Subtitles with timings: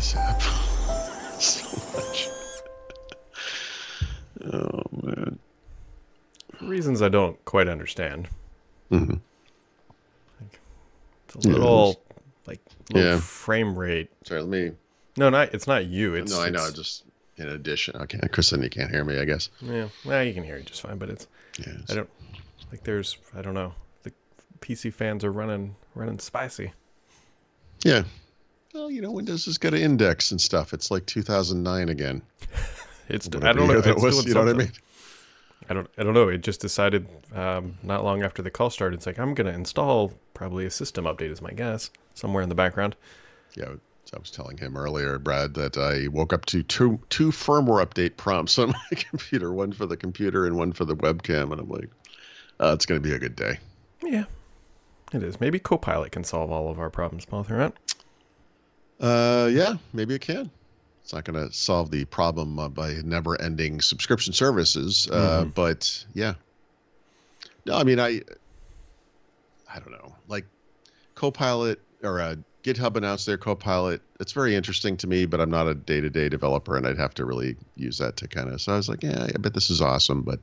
[0.00, 0.40] this app
[1.42, 2.28] so much.
[4.54, 5.38] oh man.
[6.62, 8.28] Reasons I don't quite understand.
[8.88, 9.14] hmm
[11.28, 12.02] It's a Yeah, little
[12.46, 12.60] like
[12.90, 13.20] low Yeah.
[13.20, 14.08] frame rate.
[14.24, 14.72] Sorry, let me.
[15.18, 16.14] No, not it's not you.
[16.14, 16.70] It's no, I know.
[16.70, 17.04] Just
[17.36, 19.18] in addition, okay, Chris, then you can't hear me.
[19.18, 19.50] I guess.
[19.60, 21.26] Yeah, well, you can hear it just fine, but it's
[21.58, 21.74] Yeah.
[21.90, 22.10] I don't
[22.72, 23.74] like there's I don't know.
[24.04, 24.12] The
[24.60, 26.72] PC fans are running running spicy.
[27.84, 28.04] Yeah.
[28.74, 30.72] Well, you know, Windows has got an index and stuff.
[30.72, 32.22] It's like 2009 again.
[33.12, 33.72] It's I don't know.
[33.72, 34.72] year that it's was, you know what I mean?
[35.68, 36.28] I don't I don't know.
[36.28, 38.98] It just decided um, not long after the call started.
[38.98, 42.54] It's like I'm gonna install probably a system update is my guess somewhere in the
[42.54, 42.94] background.
[43.56, 43.72] Yeah,
[44.14, 48.16] I was telling him earlier, Brad, that I woke up to two two firmware update
[48.16, 51.68] prompts on my computer, one for the computer and one for the webcam, and I'm
[51.68, 51.90] like,
[52.58, 53.58] uh, it's going to be a good day.
[54.02, 54.24] Yeah,
[55.12, 55.40] it is.
[55.40, 57.72] Maybe Copilot can solve all of our problems, Paul Thurrott.
[59.00, 60.50] Uh, yeah, maybe it can.
[61.02, 66.34] It's not going to solve the problem uh, by never-ending subscription services, uh, but yeah.
[67.66, 68.20] No, I mean, I,
[69.72, 70.14] I don't know.
[70.28, 70.46] Like,
[71.14, 74.02] Copilot or uh, GitHub announced their Copilot.
[74.20, 77.24] It's very interesting to me, but I'm not a day-to-day developer, and I'd have to
[77.24, 78.60] really use that to kind of.
[78.60, 80.40] So I was like, yeah, I bet this is awesome, but.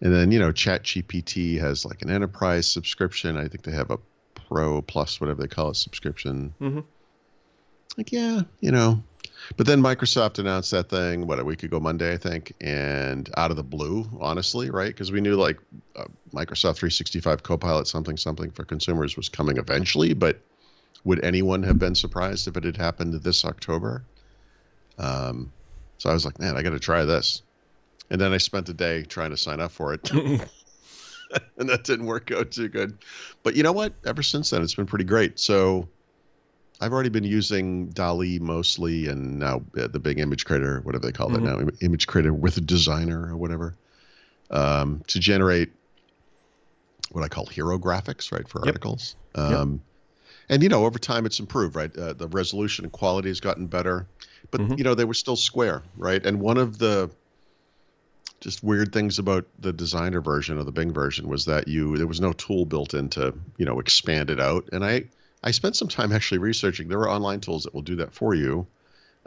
[0.00, 3.36] And then you know, ChatGPT has like an enterprise subscription.
[3.36, 3.98] I think they have a
[4.36, 6.84] Pro Plus, whatever they call it, subscription Mhm.
[7.96, 9.02] Like yeah you know.
[9.56, 13.50] But then microsoft announced that thing what a week ago monday i think and out
[13.50, 14.88] of the blue honestly right?
[14.88, 15.58] Because we knew like
[15.96, 20.40] uh, microsoft 365 copilot something something for consumers was coming eventually but
[21.04, 24.02] would anyone have been surprised if it had happened this october?
[24.98, 25.52] Um,
[25.98, 27.42] so i was like man i got to try this.
[28.10, 30.10] And then i spent a day trying to sign up for it.
[31.58, 32.98] And that didn't work out too good.
[33.42, 33.92] But you know what?
[34.06, 35.38] Ever since then it's been pretty great.
[35.38, 35.88] So
[36.80, 41.12] I've already been using DALL-E mostly, and now uh, the Bing image creator, whatever they
[41.12, 43.76] call that now, im- image creator with a designer or whatever,
[44.50, 45.70] um, to generate
[47.10, 48.74] what I call hero graphics, right, for Yep.
[48.74, 49.16] articles.
[49.34, 49.82] Um,
[50.50, 51.94] And you know, over time, it's improved, right?
[51.96, 54.08] Uh, the resolution and quality has gotten better,
[54.50, 54.78] but Mhm.
[54.78, 56.24] you know, they were still square, right?
[56.24, 57.10] And one of the
[58.40, 62.06] just weird things about the designer version or the Bing version was that you there
[62.06, 64.68] was no tool built in to you know expand it out.
[64.72, 65.04] And I
[65.42, 66.88] I spent some time actually researching.
[66.88, 68.66] There are online tools that will do that for you.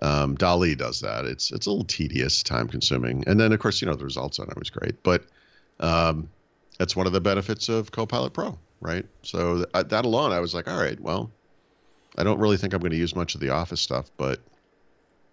[0.02, 1.26] Um, DALL-E does that.
[1.26, 4.40] It's it's a little tedious, time consuming, and then of course you know the results
[4.40, 5.04] it was great.
[5.04, 5.26] But
[5.80, 6.30] um,
[6.80, 9.06] that's one of the benefits of Copilot Pro, right?
[9.24, 11.32] So th- uh, that alone, I was like, all right, well,
[12.18, 14.40] I don't really think I'm going to use much of the Office stuff, but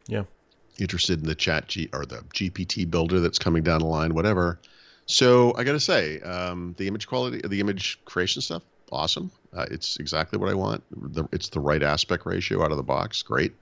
[0.06, 0.24] Yeah.
[0.78, 4.60] interested in the Chat G or the GPT builder that's coming down the line, whatever.
[5.06, 8.62] So I got to say, um, the image quality, the image creation stuff,
[8.92, 9.30] awesome.
[9.52, 10.82] Uh, it's exactly what I want.
[10.90, 13.22] The, it's the right aspect ratio out of the box.
[13.22, 13.54] Great.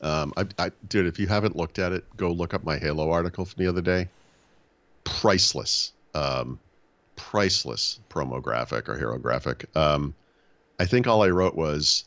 [0.00, 3.10] Um, I, I, dude, if you haven't looked at it, go look up my Halo
[3.10, 4.08] article from the other day.
[5.04, 6.58] Priceless, um,
[7.16, 9.66] priceless promo graphic or hero graphic.
[9.74, 10.14] Um,
[10.78, 12.04] I think all I wrote was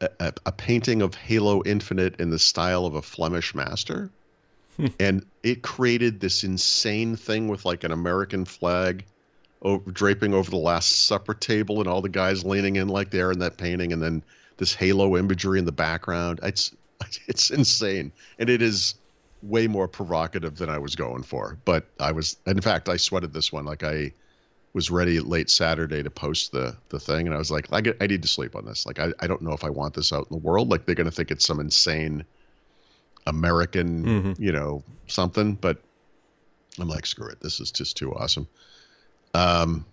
[0.00, 4.10] a, a, a painting of Halo Infinite in the style of a Flemish master.
[5.00, 9.04] and it created this insane thing with like an American flag
[9.62, 13.32] over, draping over the Last Supper table and all the guys leaning in like they're
[13.32, 14.22] in that painting, and then
[14.58, 16.40] this Halo imagery in the background.
[16.42, 16.74] It's
[17.28, 18.94] it's insane, and it is
[19.42, 21.58] way more provocative than I was going for.
[21.64, 23.64] But I was, in fact, I sweated this one.
[23.64, 24.12] Like I
[24.72, 27.96] was ready late Saturday to post the the thing, and I was like, I get,
[28.00, 28.86] I need to sleep on this.
[28.86, 30.70] Like I, I don't know if I want this out in the world.
[30.70, 32.24] Like they're gonna think it's some insane
[33.26, 34.38] American, Mhm.
[34.38, 35.54] you know, something.
[35.54, 35.82] But
[36.78, 37.40] I'm like, screw it.
[37.40, 38.46] This is just too awesome.
[39.36, 39.86] Um,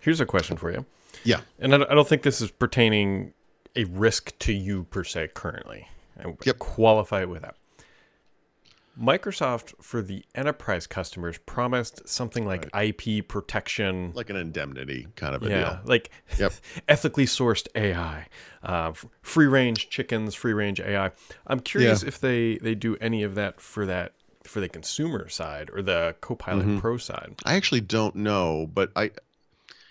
[0.00, 0.84] Here's a question for you.
[1.24, 1.40] yeah.
[1.60, 3.32] And I don't, think this is pertaining
[3.76, 5.88] a risk to you per se currently.
[6.22, 6.58] I Yep.
[6.58, 7.54] qualify it with that.
[9.00, 14.12] Microsoft for the enterprise customers promised something like IP protection.
[14.14, 15.80] like an indemnity kind of a yeah, deal.
[15.84, 16.52] like Yep.
[16.88, 18.26] ethically sourced AI,
[18.62, 18.92] uh,
[19.22, 21.10] free range chickens, free range AI.
[21.46, 22.08] I'm curious Yeah.
[22.08, 24.12] if they they do any of that for that
[24.44, 26.78] for the consumer side or the Copilot Mm-hmm.
[26.78, 27.34] Pro side.
[27.44, 29.10] I actually don't know, but I,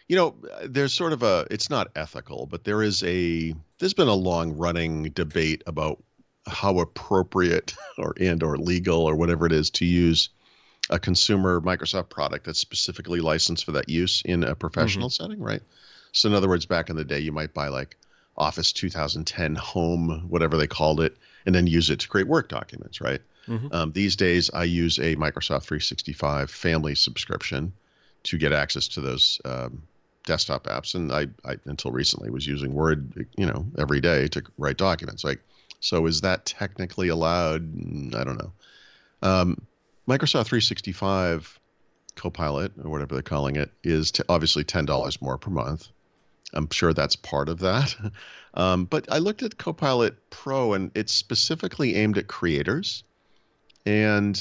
[0.07, 1.47] you know, there's sort of a.
[1.49, 3.53] It's not ethical, but there is a.
[3.79, 6.03] There's been a long running debate about
[6.47, 10.29] how appropriate or and or legal or whatever it is to use
[10.89, 15.61] a consumer Microsoft product that's specifically licensed for that use in a professional setting, right?
[16.11, 17.95] So in other words, back in the day, you might buy like
[18.37, 21.15] Office 2010 Home, whatever they called it,
[21.45, 23.21] and then use it to create work documents, right?
[23.71, 27.73] Um, these days, I use a Microsoft 365 family subscription
[28.23, 29.83] to get access to those um,
[30.25, 34.43] desktop apps, and I, I until recently was using Word, you know, every day to
[34.57, 35.23] write documents.
[35.23, 35.41] Like,
[35.79, 37.63] so is that technically allowed?
[37.75, 38.51] Mm, I don't know.
[39.23, 39.61] Um,
[40.07, 41.59] Microsoft 365
[42.15, 45.87] Copilot or whatever they're calling it is t- obviously ten dollars more per month.
[46.53, 47.95] I'm sure that's part of that.
[48.53, 53.05] Um, but I looked at Copilot Pro, and it's specifically aimed at creators.
[53.85, 54.39] And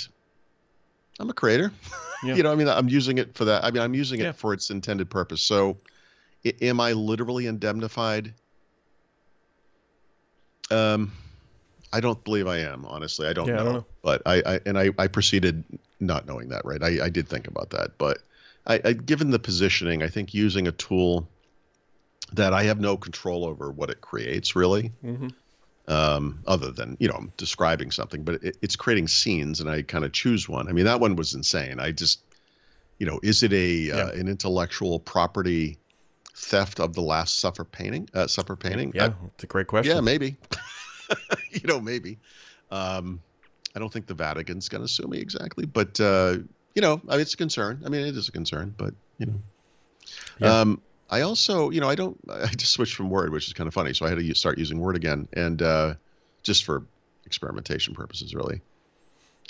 [1.18, 1.72] I'm a creator.
[2.22, 2.34] Yeah.
[2.34, 3.64] you know, I mean, I'm using it for that.
[3.64, 4.32] I mean, I'm using it yeah.
[4.32, 5.40] for its intended purpose.
[5.40, 5.78] So,
[6.44, 8.34] I- am I literally indemnified?
[10.70, 11.12] Um,
[11.94, 12.84] I don't believe I am.
[12.84, 13.60] Honestly, I don't, yeah, know.
[13.60, 13.86] I don't know.
[14.02, 15.64] But I, I and I, I proceeded
[15.98, 16.62] not knowing that.
[16.66, 18.18] Right, I, I did think about that, but
[18.66, 21.26] I, I, given the positioning, I think using a tool
[22.32, 24.92] that I have no control over what it creates really.
[25.04, 25.28] Mm-hmm.
[25.90, 29.82] Um, other than you know I'm describing something, but it, it's creating scenes, and I
[29.82, 30.68] kind of choose one.
[30.68, 31.80] I mean, that one was insane.
[31.80, 32.20] I just,
[32.98, 33.94] you know, is it a yeah.
[33.96, 35.78] uh, an intellectual property
[36.36, 38.08] theft of the Last Supper painting?
[38.14, 38.92] Uh, Supper painting?
[38.94, 39.96] Yeah, it's a great question.
[39.96, 40.36] Yeah, maybe.
[41.50, 42.18] you know, maybe.
[42.70, 43.20] Um,
[43.74, 46.36] I don't think the Vatican's going to sue me exactly, but uh,
[46.76, 47.82] you know, I mean, it's a concern.
[47.84, 49.42] I mean, it is a concern, but you know.
[50.38, 50.60] Yeah.
[50.60, 52.18] Um, I also, you know, I don't.
[52.30, 53.92] I just switched from Word, which is kind of funny.
[53.92, 55.94] So I had to start using Word again, and uh,
[56.42, 56.84] just for
[57.26, 58.60] experimentation purposes, really.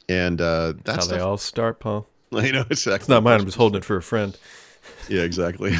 [0.09, 2.07] And uh, that's how they all start, Paul.
[2.33, 2.95] You know exactly.
[2.95, 3.41] It's not mine.
[3.41, 4.37] I'm just holding it for a friend.
[5.09, 5.75] Yeah, exactly.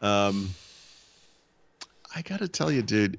[0.00, 0.50] um,
[2.14, 3.18] I gotta tell you, dude,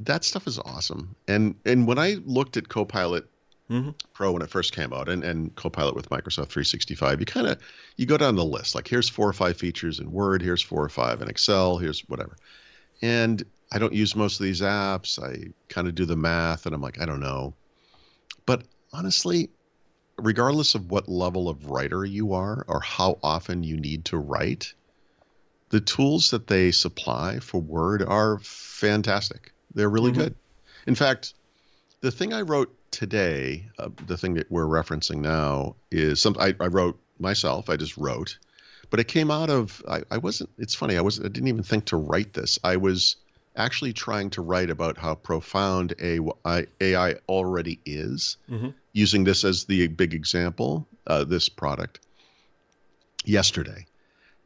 [0.00, 1.14] that stuff is awesome.
[1.28, 3.28] And and when I looked at Copilot
[3.70, 3.90] mm-hmm.
[4.12, 7.60] Pro when it first came out, and and Copilot with Microsoft 365, you kind of
[7.96, 8.74] you go down the list.
[8.74, 12.00] Like here's four or five features in Word, here's four or five in Excel, here's
[12.08, 12.36] whatever.
[13.02, 15.22] And I don't use most of these apps.
[15.22, 17.54] I kind of do the math, and I'm like, I don't know.
[18.46, 19.50] But honestly,
[20.18, 24.72] regardless of what level of writer you are or how often you need to write,
[25.70, 29.52] the tools that they supply for Word are fantastic.
[29.74, 30.22] They're really mm-hmm.
[30.22, 30.34] good.
[30.86, 31.34] In fact,
[32.00, 36.54] the thing I wrote today, uh, the thing that we're referencing now, is something I,
[36.60, 37.68] I, wrote myself.
[37.68, 38.38] I just wrote,
[38.90, 40.50] but it came out of I, I wasn't.
[40.58, 40.96] It's funny.
[40.96, 42.58] I was I didn't even think to write this.
[42.64, 43.16] I was
[43.56, 48.68] actually trying to write about how profound AI, AI already is, mm-hmm.
[48.92, 52.00] using this as the big example, uh, this product,
[53.24, 53.86] yesterday.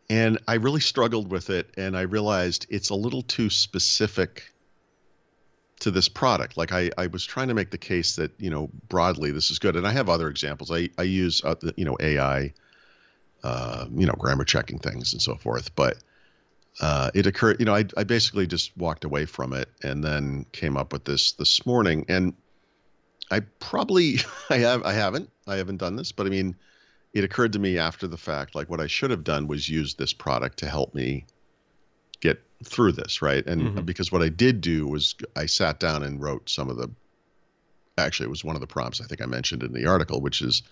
[0.08, 4.52] And I really struggled with it, and I realized it's a little too specific
[5.80, 6.56] to this product.
[6.56, 9.58] Like I, I was trying to make the case that you know broadly this is
[9.58, 10.70] good, and I have other examples.
[10.70, 12.52] I I use uh, you know AI,
[13.42, 15.74] uh, you know grammar checking things and so forth.
[15.74, 15.98] But
[16.80, 20.46] uh, it occurred, you know, I I basically just walked away from it and then
[20.52, 22.34] came up with this this morning, and
[23.30, 24.18] I probably
[24.50, 26.56] I have I haven't I haven't done this, but I mean,
[27.12, 29.94] it occurred to me after the fact, like what I should have done was use
[29.94, 31.26] this product to help me
[32.64, 33.46] through this, right?
[33.46, 33.80] And mm-hmm.
[33.82, 36.90] because what I did do was I sat down and wrote some of the
[37.98, 40.42] actually it was one of the prompts I think I mentioned in the article, which
[40.42, 40.62] is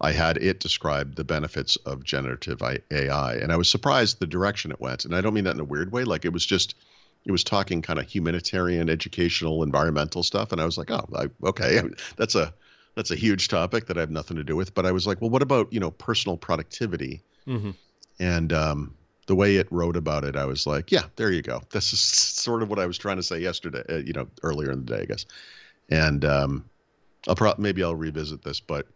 [0.00, 4.70] I had it describe the benefits of generative AI, and I was surprised the direction
[4.70, 5.04] it went.
[5.04, 6.04] And I don't mean that in a weird way.
[6.04, 6.76] Like it was just,
[7.24, 11.48] it was talking kind of humanitarian, educational, environmental stuff, and I was like, oh, I,
[11.48, 11.82] okay,
[12.16, 12.54] that's a
[12.94, 14.74] that's a huge topic that I have nothing to do with.
[14.74, 17.22] But I was like, well, what about you know personal productivity?
[17.46, 17.70] Mm-hmm.
[18.20, 18.94] And um,
[19.28, 21.60] the way it wrote about it, I was like, yeah, there you go.
[21.70, 24.72] This is sort of what I was trying to say yesterday, uh, you know, earlier
[24.72, 25.26] in the day, I guess.
[25.90, 26.64] And um,
[27.28, 28.86] I'll probably maybe I'll revisit this, but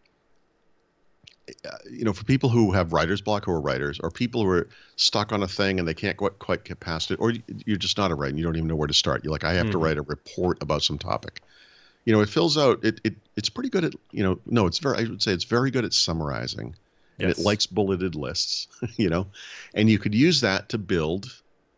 [1.66, 4.48] uh, you know, for people who have writer's block who are writers, or people who
[4.48, 7.34] are stuck on a thing and they can't quite, quite get past it, or
[7.66, 9.24] you're just not a writer and you don't even know where to start.
[9.24, 9.72] You're like, I have mm-hmm.
[9.72, 11.42] to write a report about some topic.
[12.06, 12.82] You know, it fills out.
[12.82, 14.38] It, it it's pretty good at you know.
[14.46, 14.98] No, it's very.
[14.98, 16.74] I would say it's very good at summarizing
[17.22, 19.26] and it likes bulleted lists, you know,
[19.74, 21.32] and you could use that to build.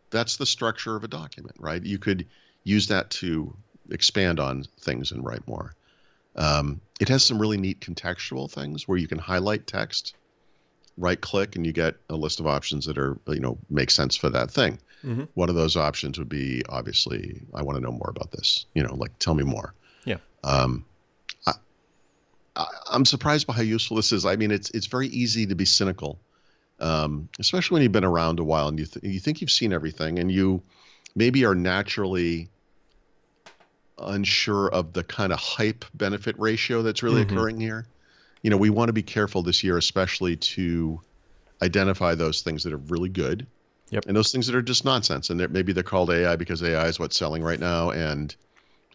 [0.09, 1.83] That's the structure of a document, right?
[1.83, 2.27] You could
[2.63, 3.55] use that to
[3.91, 5.75] expand on things and write more.
[6.35, 10.15] Um, it has some really neat contextual things where you can highlight text,
[10.97, 14.15] right click, and you get a list of options that are, you know, make sense
[14.15, 14.79] for that thing.
[15.03, 15.23] Mm-hmm.
[15.33, 18.83] One of those options would be obviously, I want to know more about this, you
[18.83, 19.73] know, like tell me more.
[20.03, 20.17] Yeah.
[20.43, 20.85] Um,
[22.55, 24.25] I'm surprised by how useful this is.
[24.25, 26.19] I mean, it's it's very easy to be cynical,
[26.79, 29.73] um, especially when you've been around a while and you th- you think you've seen
[29.73, 30.61] everything, and you
[31.15, 32.49] maybe are naturally
[33.97, 37.35] unsure of the kind of hype benefit ratio that's really mm-hmm.
[37.35, 37.87] occurring here.
[38.41, 40.99] You know, we want to be careful this year, especially to
[41.61, 43.47] identify those things that are really good,
[43.89, 44.05] yep.
[44.05, 45.29] and those things that are just nonsense.
[45.29, 48.35] And they're, maybe they're called AI because AI is what's selling right now, and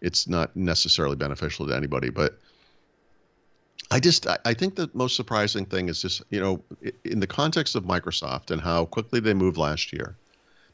[0.01, 2.39] it's not necessarily beneficial to anybody, but
[3.89, 6.63] I just I think the most surprising thing is just you know
[7.03, 10.17] in the context of Microsoft and how quickly they moved last year,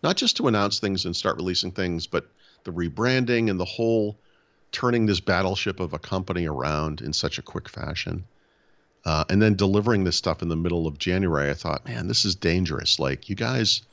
[0.03, 2.29] not just to announce things and start releasing things, but
[2.63, 4.19] the rebranding and the whole
[4.71, 8.25] turning this battleship of a company around in such a quick fashion.
[9.05, 12.25] Uh, and then delivering this stuff in the middle of January, I thought, man, this
[12.25, 12.99] is dangerous.
[12.99, 13.83] Like, you guys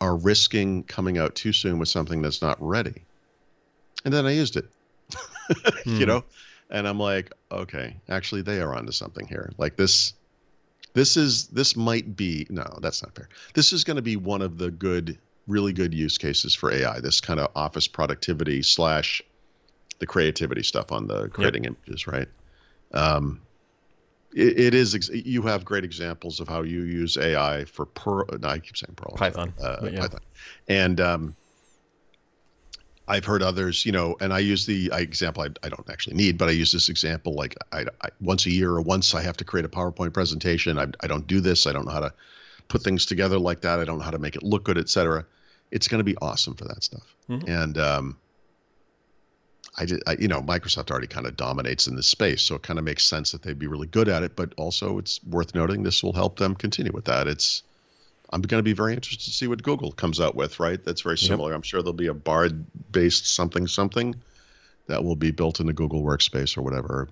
[0.00, 3.04] are risking coming out too soon with something that's not ready.
[4.04, 4.64] And then I used it,
[5.98, 6.06] you Hmm.
[6.06, 6.24] know,
[6.70, 9.52] and I'm like, okay, actually, they are onto something here.
[9.58, 10.14] Like this,
[10.94, 13.28] this is this might be no, that's not fair.
[13.54, 17.00] This is going to be one of the good, really good use cases for AI.
[17.00, 19.22] This kind of office productivity slash
[19.98, 22.28] the creativity stuff on the creating images, right?
[22.92, 23.40] Um,
[24.34, 24.94] it, it is.
[24.94, 28.26] ex- You have great examples of how you use AI for Perl.
[28.40, 29.14] No, I keep saying Perl.
[29.16, 30.00] Python, Uh, yeah.
[30.00, 30.20] Python,
[30.68, 31.36] and um,
[33.08, 36.16] I've heard others, you know, and I use the I, example I, I don't actually
[36.16, 39.22] need, but I use this example like I, I once a year or once I
[39.22, 40.78] have to create a PowerPoint presentation.
[40.78, 41.66] I, I don't do this.
[41.66, 42.12] I don't know how to
[42.68, 43.78] put things together like that.
[43.78, 45.24] I don't know how to make it look good, et cetera.
[45.70, 47.14] It's going to be awesome for that stuff.
[47.28, 47.48] Mhm.
[47.48, 48.16] And um,
[49.78, 52.62] I did, I, you know, Microsoft already kind of dominates in this space, so it
[52.62, 54.34] kind of makes sense that they'd be really good at it.
[54.34, 57.28] But also, it's worth noting this will help them continue with that.
[57.28, 57.62] It's
[58.30, 60.58] I'm going to be very interested to see what Google comes out with.
[60.60, 61.28] Right, that's very Yep.
[61.28, 61.52] similar.
[61.54, 64.14] I'm sure there'll be a Bard-based something something
[64.88, 67.08] that will be built into Google Workspace or whatever.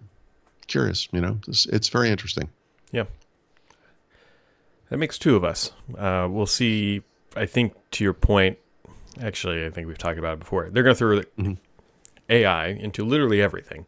[0.66, 2.48] Curious, you know, it's, it's very interesting.
[2.92, 3.04] Yeah.
[4.90, 5.72] That makes two of us.
[5.96, 7.02] Uh, we'll see.
[7.36, 8.58] I think to your point,
[9.20, 10.68] actually, I think we've talked about it before.
[10.70, 11.56] They're going to throw Mhm.
[12.28, 13.86] AI into literally everything.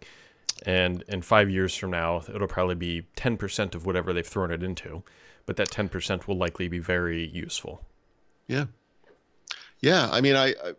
[0.65, 4.63] And in five years from now, it'll probably be 10% of whatever they've thrown it
[4.63, 5.03] into.
[5.47, 7.81] But that 10% will likely be very useful.
[8.49, 8.67] Yeah,
[9.81, 10.09] yeah.
[10.11, 10.73] I mean, I, I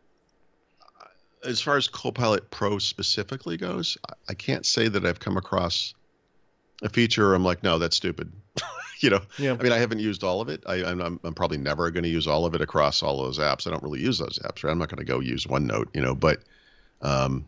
[1.46, 5.94] as far as Copilot Pro specifically goes, I, I can't say that I've come across
[6.84, 7.34] a feature.
[7.34, 8.32] I'm like, no, that's stupid.
[9.00, 9.54] you know, Yeah.
[9.58, 10.64] I mean, I haven't used all of it.
[10.66, 13.40] I, I'm, I'm, I'm probably never going to use all of it across all those
[13.40, 13.68] apps.
[13.68, 14.64] I don't really use those apps.
[14.64, 14.72] Right?
[14.72, 16.40] I'm not going to go use OneNote, you know, but
[17.02, 17.48] um,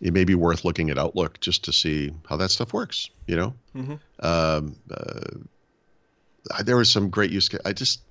[0.00, 3.10] it may be worth looking at Outlook just to see how that stuff works.
[3.26, 3.92] You know, Mm-hmm.
[4.26, 5.36] um, uh, I-
[6.64, 7.48] there was some great use.
[7.64, 8.02] I just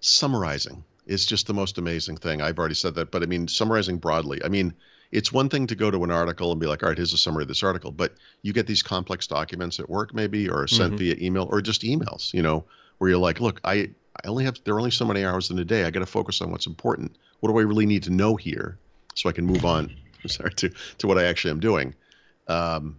[0.00, 2.40] summarizing is just the most amazing thing.
[2.40, 4.40] I've already said that, but I mean summarizing broadly.
[4.44, 4.74] I mean,
[5.12, 7.18] it's one thing to go to an article and be like, all right, here's a
[7.18, 10.94] summary of this article, but you get these complex documents at work, maybe, or sent
[10.94, 10.98] Mhm.
[10.98, 12.32] via email, or just emails.
[12.34, 12.64] You know,
[12.98, 13.90] where you're like, look, I
[14.24, 15.84] I only have there are only so many hours in a day.
[15.84, 17.16] I got to focus on what's important.
[17.40, 18.78] What do I really need to know here,
[19.14, 19.94] so I can move on.
[20.26, 21.94] Sorry to to what I actually am doing.
[22.48, 22.98] Um,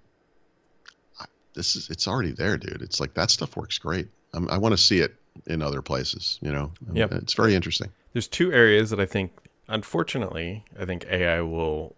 [1.19, 2.81] I- this is it's already there, dude.
[2.81, 4.07] It's like that stuff works great.
[4.35, 5.15] I'm, I want to see it
[5.47, 6.37] in other places.
[6.41, 7.11] You know, Yep.
[7.13, 7.89] it's very interesting.
[8.13, 9.31] There's two areas that I think,
[9.67, 11.95] unfortunately, I think AI will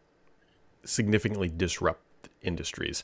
[0.84, 3.04] significantly disrupt industries.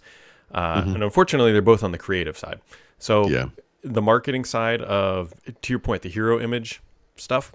[0.54, 0.96] Uh, Mhm.
[0.96, 2.60] And unfortunately, they're both on the creative side.
[3.00, 3.50] So Yeah,
[3.84, 6.82] the marketing side of, to your point, the hero image
[7.16, 7.54] stuff.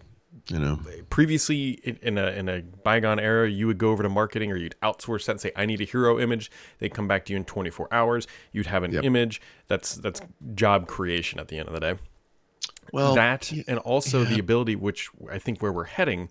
[0.49, 0.79] You know,
[1.11, 1.71] Previously,
[2.03, 5.27] in, a in a bygone era, you would go over to marketing or you'd outsource
[5.27, 7.89] that and say, "I need a hero image." They'd come back to you in 24
[7.93, 8.27] hours.
[8.53, 9.05] You'd have an Yep.
[9.05, 9.41] image.
[9.69, 10.21] That's that's
[10.55, 11.95] job creation at the end of the day
[12.93, 14.31] well, that yeah, and also yeah.
[14.31, 16.31] the ability which i think where we're heading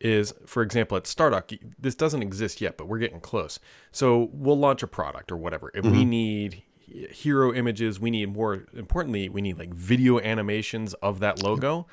[0.00, 3.58] is for example at stardock this doesn't exist yet but we're getting close
[3.90, 5.96] so we'll launch a product or whatever and Mm-hmm.
[5.96, 11.42] we need hero images we need more importantly we need like video animations of that
[11.42, 11.86] logo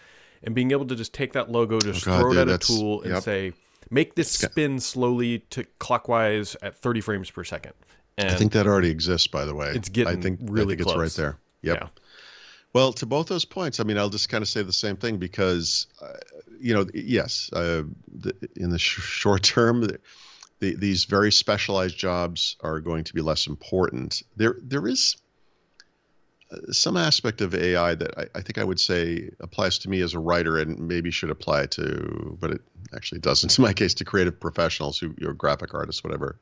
[0.43, 2.57] and being able to just take that logo just Oh, God, throw it at a
[2.57, 3.23] tool and yep.
[3.23, 3.53] say
[3.89, 7.73] make this spin slowly to clockwise at 30 frames per second
[8.17, 9.27] and I think that already exists.
[9.27, 11.37] By the way, It's getting I think really I think it's right there.
[11.61, 11.77] Yep.
[11.81, 11.87] yeah
[12.73, 15.17] Well, to both those points, I mean, I'll just kind of say the same thing
[15.17, 16.13] because, uh,
[16.59, 19.99] you know, yes, uh, the, in the sh- short term, the,
[20.59, 24.23] the, these very specialized jobs are going to be less important.
[24.35, 25.15] There, there is
[26.71, 30.13] some aspect of AI that I, I think I would say applies to me as
[30.13, 32.61] a writer, and maybe should apply to, but it
[32.95, 33.57] actually doesn't.
[33.59, 36.39] In my case, to creative professionals who you're graphic artists, whatever,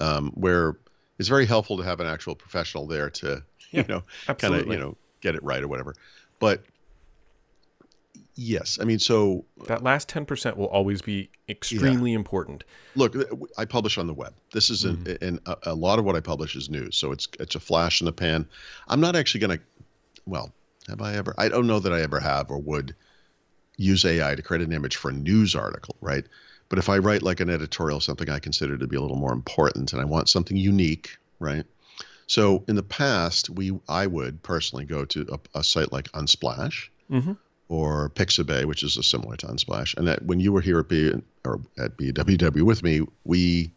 [0.00, 0.76] um, where
[1.18, 4.02] it's very helpful to have an actual professional there to, Yeah, you know,
[4.38, 5.94] kind of you know get it right or whatever
[6.40, 6.64] but
[8.40, 12.64] yes i mean so that last 10% will always be extremely important.
[12.94, 13.14] Look
[13.58, 14.34] i publish on the web.
[14.52, 15.24] This is Mm-hmm.
[15.24, 18.00] an, a, a lot of what i publish is news so it's it's a flash
[18.00, 18.48] in the pan.
[18.88, 19.64] I'm not actually going to
[20.24, 20.52] well
[20.88, 22.94] have i ever i don't know that i ever have or would
[23.76, 26.24] use ai to create an image for a news article right?
[26.70, 29.32] But if i write like an editorial something i consider to be a little more
[29.34, 31.64] important and i want something unique right?
[32.26, 36.88] So in the past we i would personally go to a, a site like unsplash
[37.10, 37.32] hmm
[37.70, 39.96] or Pixabay, which is a similar to Unsplash.
[39.96, 41.12] And that when you were here at B
[41.44, 43.70] or at BWW with me, we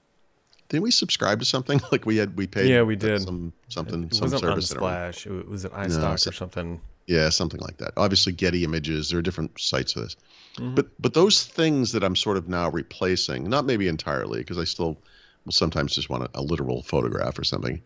[0.69, 3.21] didn't we subscribe to something like we had we paid Yeah, we did.
[3.21, 4.71] some something It some service.
[4.71, 5.11] I don't remember.
[5.13, 5.39] Unsplash.
[5.39, 6.81] It was it iStock so- or something.
[7.05, 7.91] Yeah, something like that.
[7.97, 9.09] Obviously, Getty Images.
[9.09, 10.15] There are different sites for this,
[10.57, 10.73] Mhm.
[10.75, 14.63] but but those things that I'm sort of now replacing, not maybe entirely, because I
[14.63, 14.97] still
[15.45, 17.81] will sometimes just want a, a literal photograph or something.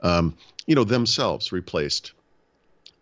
[0.00, 0.34] Um,
[0.66, 2.12] you know, themselves replaced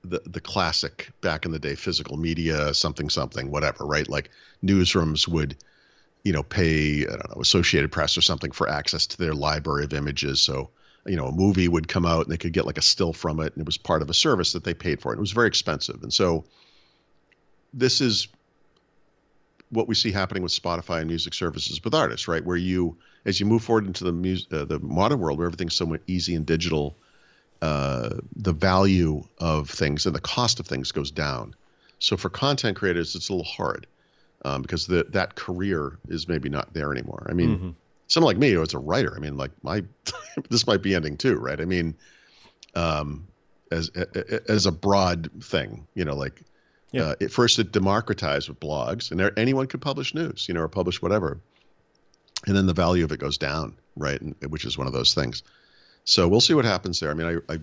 [0.03, 4.09] the the classic back in the day physical media, something something, whatever, right?
[4.09, 4.31] Like
[4.65, 5.57] newsrooms would,
[6.25, 9.85] you know, pay I don't know Associated Press or something for access to their library
[9.85, 10.71] of images, so
[11.07, 13.41] you know, a movie would come out and they could get like a still from
[13.41, 15.13] it, and it was part of a service that they paid for.
[15.13, 16.45] It was very expensive, and so
[17.73, 18.29] this is
[19.71, 22.45] what we see happening with Spotify and music services with artists, right?
[22.45, 25.77] Where you, as you move forward into the music, uh, the modern world, where everything's
[25.77, 26.97] so easy and digital,
[27.63, 31.55] uh, the value of things and the cost of things goes down.
[31.99, 33.87] So for content creators, it's a little hard
[34.45, 37.27] um, because the, that career is maybe not there anymore.
[37.29, 37.75] I mean, Mhm.
[38.09, 39.85] someone like me as a writer, I mean, like my
[40.51, 41.61] this might be ending too, right?
[41.61, 41.97] I mean,
[42.75, 43.29] um,
[43.71, 43.91] as
[44.49, 46.43] as a broad thing, you know, like
[46.93, 47.03] Yeah.
[47.09, 50.63] uh, at first it democratized with blogs, and there, anyone could publish news, you know,
[50.63, 51.41] or publish whatever,
[52.47, 54.21] and then the value of it goes down, right?
[54.21, 55.43] And, which is one of those things.
[56.11, 57.11] So we'll see what happens there.
[57.11, 57.59] I mean, I, I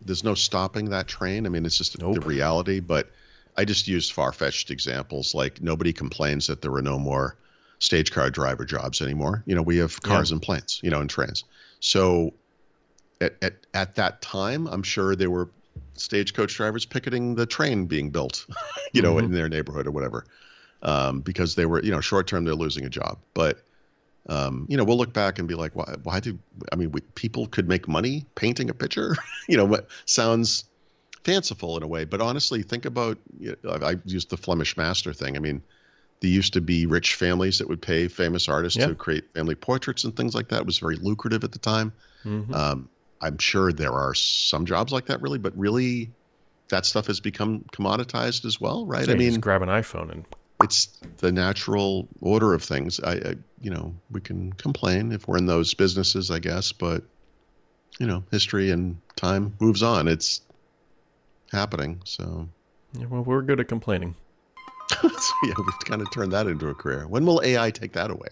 [0.00, 1.46] there's no stopping that train.
[1.46, 2.24] I mean, it's just the Nope.
[2.26, 2.80] reality.
[2.80, 3.10] But
[3.56, 5.34] I just used far fetched examples.
[5.34, 7.38] Like nobody complains that there are no more
[7.78, 9.42] stage car driver jobs anymore.
[9.46, 11.44] You know, we have cars and planes, you know, and trains.
[11.80, 12.34] So
[13.20, 15.52] at, at, at that time, I'm sure there were
[15.96, 18.46] stagecoach drivers picketing the train being built,
[18.92, 19.24] you know, Mhm.
[19.24, 20.26] in their neighborhood or whatever,
[20.82, 23.20] um, because they were, you know, short term they're losing a job.
[23.34, 23.58] But
[24.28, 25.94] um, you know, we'll look back and be like, why?
[26.02, 26.38] Why do?
[26.70, 29.16] I mean, we, people could make money painting a picture.
[29.48, 30.64] you know, what sounds
[31.24, 33.18] fanciful in a way, but honestly, think about.
[33.38, 35.36] You know, I, I used the Flemish master thing.
[35.36, 35.62] I mean,
[36.20, 38.86] there used to be rich families that would pay famous artists Yeah.
[38.86, 40.60] to create family portraits and things like that.
[40.60, 41.92] It was very lucrative at the time.
[42.24, 42.54] Mhm.
[42.54, 42.88] Um,
[43.20, 46.12] I'm sure there are some jobs like that, really, but really,
[46.70, 49.06] that stuff has become commoditized as well, right?
[49.06, 50.24] Yeah, I mean, grab an iPhone and
[50.62, 53.00] it's the natural order of things.
[53.00, 57.02] I, I, you know, we can complain if we're in those businesses, I guess, but
[57.98, 60.08] you know, history and time moves on.
[60.08, 60.40] It's
[61.52, 62.48] happening, so
[62.98, 64.14] yeah, well, we're good at complaining.
[64.90, 65.08] so,
[65.44, 67.06] yeah, we've kind of turned that into a career.
[67.06, 68.28] When will AI take that away?